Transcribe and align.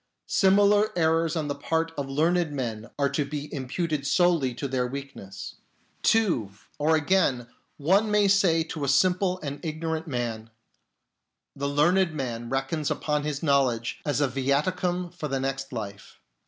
Similar 0.25 0.89
errors 0.97 1.35
on 1.35 1.47
the 1.47 1.53
part 1.53 1.91
of 1.95 2.09
learned 2.09 2.51
men 2.51 2.89
are 2.97 3.07
to 3.09 3.23
be 3.23 3.45
im 3.53 3.67
puted 3.67 4.03
solely 4.07 4.55
to 4.55 4.67
their 4.67 4.87
weakness." 4.87 5.57
TIMOR 6.01 6.25
DOMINI 6.25 6.27
ODIT 6.27 6.27
MALUM 6.27 6.53
59 6.53 6.69
(2) 6.79 6.79
Or 6.79 6.95
again, 6.95 7.47
one 7.77 8.09
may 8.09 8.27
say 8.27 8.63
to 8.63 8.83
a 8.83 8.87
simple 8.87 9.39
and 9.43 9.63
ignorant 9.63 10.07
man:" 10.07 10.49
The 11.55 11.69
learned 11.69 12.15
man 12.15 12.49
reckons 12.49 12.89
upon 12.89 13.25
his 13.25 13.43
knowledge 13.43 14.01
as 14.03 14.19
a 14.21 14.27
viaticum 14.27 15.13
for 15.13 15.27
the 15.27 15.39
next 15.39 15.71
life. 15.71 16.19